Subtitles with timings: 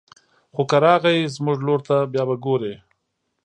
[0.53, 2.73] خو که راغی زموږ لور ته بيا به ګوري